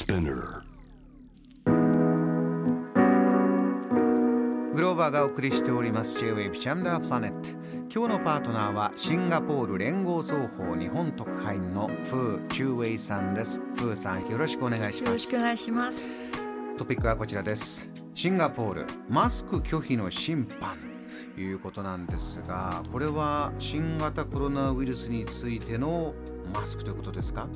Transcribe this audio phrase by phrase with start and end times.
[0.00, 0.62] Spinner.
[4.74, 6.18] グローバーがお送りしております。
[6.18, 7.50] J-Wave ジャムダープラネット
[7.92, 13.60] 今日のパートナーはシンガポール連合双方日本特派員のフー・チューウェイさんです。
[13.76, 15.04] フーさんよろしくお願いします。
[15.04, 16.06] よろしくお願いします。
[16.78, 17.90] トピックはこちらです。
[18.14, 20.78] シンガポールマスク拒否の審判。
[21.34, 26.14] ということなんですがこれは新型コロナウイルスについての
[26.52, 27.46] マスクということですか？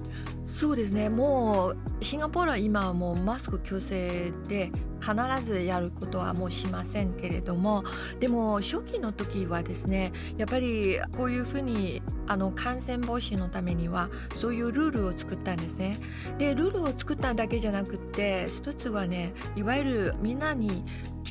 [0.46, 1.09] そうですね。
[1.09, 4.70] もうシンガポールは今はもうマスク強制で
[5.01, 7.84] 必ずやることはもうしませんけれども、
[8.20, 15.98] でも初期の時はですね、やっぱりこういうふうにあの感染防止のためにはそういうルールを作ったんですね。
[16.39, 20.84] で、ルールを作っただけじゃなくて、一つはね、いわゆるみんなに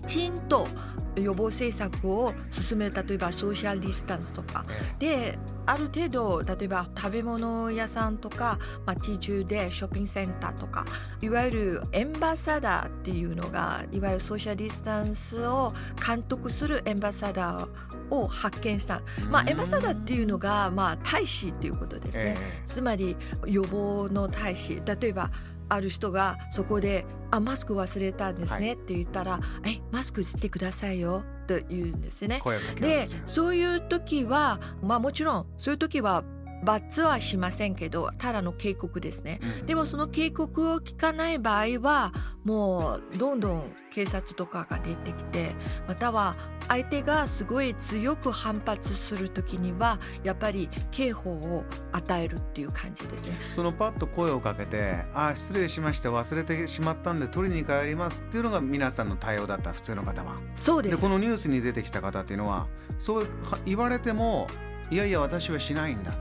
[0.05, 0.67] ちんと
[1.15, 4.65] 予防政策を進める例えばソーシャルディスタンスとか
[4.99, 10.85] である程度例えば食べ物屋さんとか街中でショッピングセンターとか
[11.21, 15.73] いわゆるエンバサダーっていうのがいわゆるソーシャルディスタンスを
[16.05, 17.69] 監督するエンバサダー
[18.09, 22.37] を発見した、まあ、エンバサダーっていうのが、まあ、大使っていうことですね。
[22.37, 22.61] え。
[22.65, 24.81] つまり予防の大使。
[24.85, 25.31] 例えば
[25.69, 32.41] ある人がそこで「あマスク忘れたんですね」はいって言ったら「えマスクしてくださいよ」と言うんですね。
[32.79, 36.23] ですそういう時はまあもちろんそういう時は
[36.63, 39.39] 罰はしませんけどただの警告ですね。
[39.59, 45.55] うんでもその警告を聞かない場合はもうどんどん警察とかが出てきて
[45.87, 46.35] または
[46.67, 53.35] 相手がすごい強く反発する時にはやっぱり警報を与えるっていう感じですね。
[53.51, 60.35] そのパッと声をかけて「あー失礼しました忘れてしまったんで取りに帰ります」っていうのが皆さんの対応だった普通の方は。
[60.55, 62.67] そうでですこのニュースに出てきた方っていうのは
[62.97, 64.47] そうは言われても
[64.89, 66.13] いやいや私はしないんだ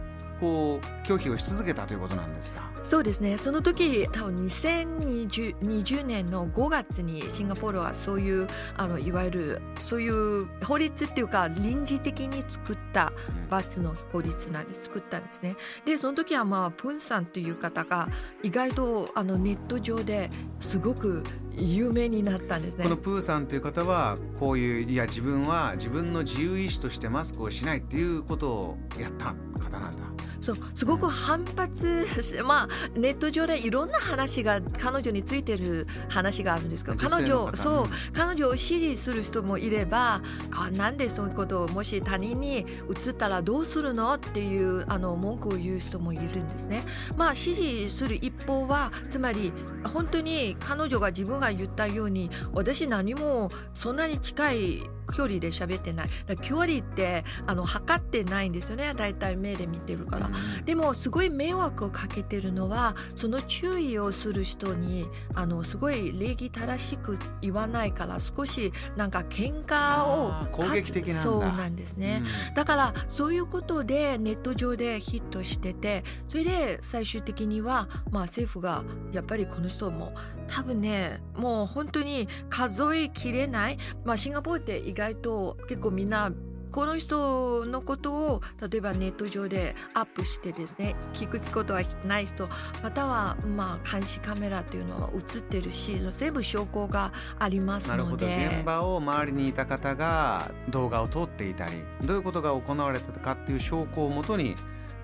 [0.43, 2.69] こう拒否をし続けたということなんですか？
[2.83, 13.13] そうですねその時多分2020 20年の5月にシンガポールはそういうあのいわゆるそういう法律っていうか臨時的に作った
[13.49, 15.55] 罰の法律なんで作ったんですね。
[15.85, 18.09] でその時はまあプンさんという方が
[18.43, 20.29] 意外とあのネット上で
[20.59, 21.23] すごく
[21.53, 22.97] 有名になったんですねこの。
[22.97, 30.03] プーさんという方はこういういや自分は自分の自由意志としてマスクをしないっていうことをやった方なんだ。
[30.43, 40.21] そうすごく反発し まあネット上でいろんな話が彼女についてる話があるんですけど彼女そううん彼女を支持する人もいれば
[40.51, 46.85] あなんでそういうことをもし他人に移ったらどうするのっていうあの文句を言う人もいるんですね。
[47.17, 49.53] まあ支持する一方はつまり
[49.85, 54.83] 本当に彼女が自分が言ったように私何もそんなに近い
[55.13, 56.09] 距離で喋ってない。
[56.41, 58.93] 距離ってあの測ってないんですよね。
[58.95, 60.31] だいたい目で見てるから。
[60.65, 71.23] でもすごい迷惑をかけてるのはその注意をする人にあのすごい礼儀正しく言わないから少しなんか喧嘩を攻撃的なんだ。
[71.23, 72.23] そうなんですね、
[72.55, 80.15] だからそういうことでネット上でヒットしててそれで最終的には、まあ、政府がやっぱりこの人も
[80.49, 86.31] 多分ねもう本当に数えきれない、まあ、シンガポールって意外外と結構みんな
[86.71, 88.41] この人のことを
[88.71, 92.49] 例えばネット上でアップしてですね聞くことはない人
[92.83, 98.27] またはまあ監視カメラというのは映ってるし全部証拠がありますなるほど。
[98.27, 101.73] 現場を周りにいた方が動画を撮っていたり
[102.05, 104.55] どういうことが行われたかっていう証拠をもとに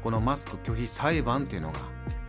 [0.02, 1.80] このマスク拒否裁判っていうのが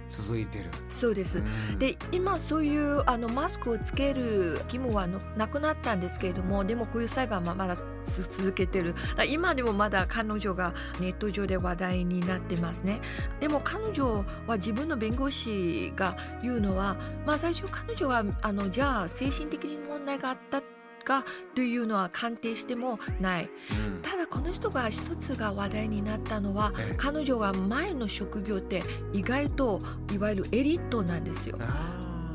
[0.10, 0.66] 続いてる。
[0.88, 1.40] そうです。
[1.40, 8.96] うんで今そういうあのマスクをつける義務はのなくなったんですけれどもでもこういう裁判はまだつ続けてる
[9.28, 13.00] 今でもまだ彼女がネット上で話題になってますね
[13.40, 20.62] でも彼女は自分の弁護士が言うのは、まあ、最初彼女はあのじゃあ精神的に問題があった
[21.10, 21.26] か
[21.56, 23.50] というのは鑑定してもない。
[23.72, 24.02] うん。
[24.04, 26.96] ただこの人が一つが話題になったのはええ。
[26.98, 29.82] 彼女が前の職業って意外と
[30.14, 31.58] いわゆるエリートなんですよ。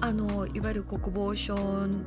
[0.00, 1.56] あのいわゆる国防省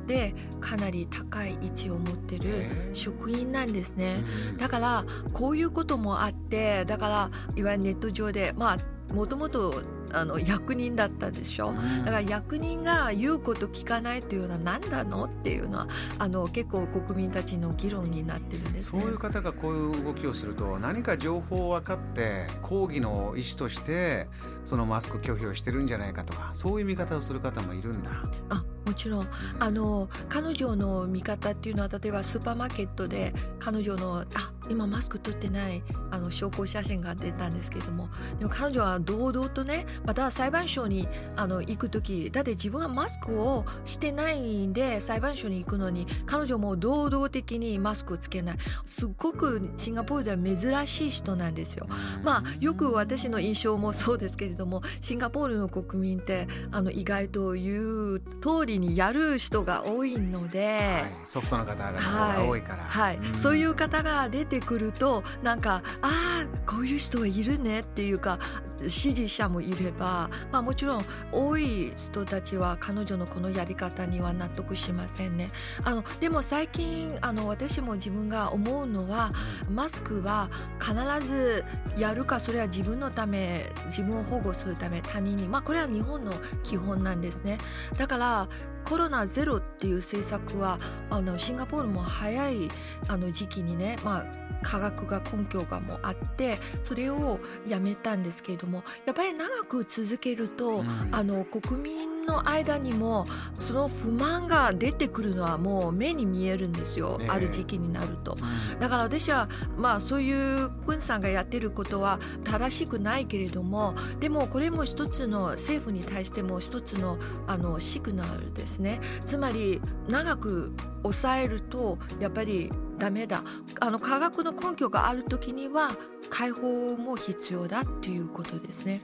[0.06, 4.22] でかなり高い位置を持ってる職員なんですね。
[4.50, 4.56] うん。
[4.58, 8.78] だからこういうこともあってだからいわゆるネット上でまあ
[9.12, 9.82] もともと
[10.12, 11.68] あの役人だったでしょ？
[11.68, 15.24] うんだから役人が言うこと聞かないというのは何なの？
[15.24, 15.88] っていうのは
[16.18, 19.00] あの結構国民たちの議論になってるんですね。
[19.00, 24.28] そういう方がこういう動きをすると何か情報を分かって抗議の意思として
[24.64, 28.10] そのマスク拒否をしてるんじゃないかとかそういう見方をする方もいるんだ。
[28.50, 29.28] あもちろん
[29.58, 38.08] あの彼女の見方っていうのは例えばスーパーマーケットで彼女のあ今マスク取ってないあの証拠写真が出たんですけれども。
[38.38, 48.58] でも彼女は堂々とねまた裁判所にあの行く時だって自分はマスクをしてないんで裁判所に行くのに彼女も堂々的にマスクをつけない。
[48.84, 51.86] すっごくシンガポールでは珍しい人なんですよ。
[52.22, 68.38] まあよく私の印象もそうですけれどもシンガポールの国民ってあの意外と言う通りにやる人が多いので、はい、ソフトの方が多いから、はい、はいうん、そういう方が出てくるとなんかああこういう人はいるねっていうか
[68.86, 75.50] 支持者もいれば、まあ、もちろん多い人たちは彼女のこのやり方には納得しませんね。
[75.82, 79.32] あのでも最近あの私も自分が思うのは
[79.68, 80.94] マスクは必
[81.26, 81.64] ず
[81.96, 86.32] やるかそれは自分のため自分を保護するため他人にまあこれは日本の
[86.62, 87.58] 基本なんですね。
[87.96, 88.48] だから
[88.84, 90.78] コロナゼロっていう政策は
[91.10, 92.70] あのシンガポールも早い
[93.06, 94.26] あの時期にね、まあ、
[94.62, 103.26] 科学が根拠がもあってそれをやめたんですけれどもやっぱり長く続けると、うん、あの国民の間にも
[103.58, 108.36] その不満が出てくるのはもう目に見えるんですよ、ある時期になると。
[108.78, 119.00] だから私はまあそういうクンさんがやってることは正しくないけれどもでもこれも一つの政府に対しても一つのあのシグナルですね。
[119.24, 120.72] つまり長く
[121.02, 123.44] 抑えるとやっぱりダメだ
[123.80, 125.92] あの科学の根拠がある時には
[126.30, 129.00] 解放も必要だっていうことですね。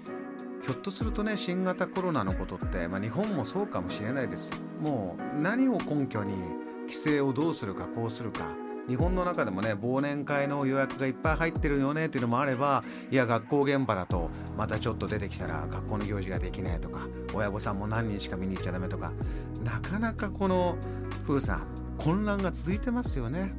[0.65, 4.55] ひょっとするとね新型コロナのことって、まあ、日本もそうかもしれないです。
[4.81, 6.35] もう何を根拠に
[6.83, 8.47] 規制をどうするかこうするか。
[8.89, 14.29] 日本の中でもね忘年会の予約がいっぱい入ってるよねっていうのもあればいや学校現場だと
[14.59, 19.13] またちょっと出てきたら学校の行事ができないとか親御さんも何人しか見に行っちゃダメとか。
[19.63, 20.77] なかなかこの
[21.27, 23.55] 風さん混乱が続いてますよね。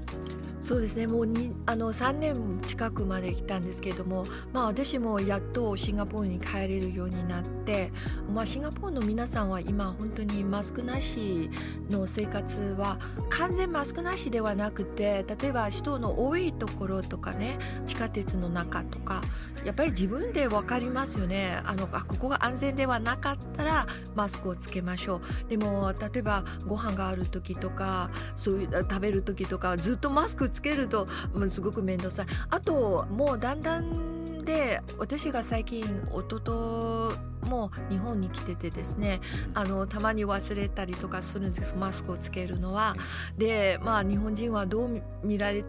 [0.66, 1.06] そうですね。
[1.06, 7.92] もうにあの3年近くまで来たんですけれども、まあ、私もやっとシンガポールに帰れるようになって、
[8.34, 11.52] まあ、シンガポールの皆さんは今本当にマスクなし
[11.92, 12.98] の生活は
[13.30, 19.22] 完全マスクなしではなくて例えば人の多いところとかね地下鉄の中とか
[19.66, 21.60] やっぱり自分で分かりますよね。
[21.66, 25.50] あのあここが安全ではなかったらマスクをつけましょう。
[25.50, 32.26] でも例えばご飯がある時とかそういう食べる時とかずっとマスクつけると、うん、すごく面倒くさい。
[32.50, 37.14] あともうだんだんで私が最近夫
[37.44, 39.20] も日本に来ててですね
[39.54, 42.96] あのたまに忘れたりとかするんですマスクをつけるのは。
[43.38, 45.66] でまあ日本人はどう見られ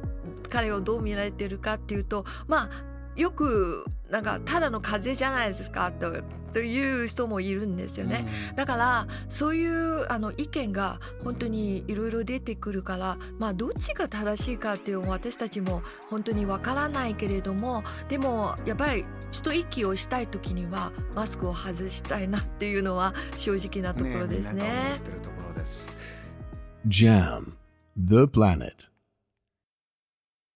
[0.49, 6.23] 彼をどう見られてるかっていうとまあよくなんかただの風邪じゃないですかと
[6.53, 24.63] という人もいるんですよね、うん、だからそういうあの意見が本当にいろいろ出てくるからまあどっちが正しいかっていう私たちも本当にわからないけれどもでもやっぱり一息をしたい時にはマスクを外したいなっていうのは正直なところですね。
[24.63, 25.01] ね
[26.87, 27.53] JAM
[27.99, 28.96] The Planet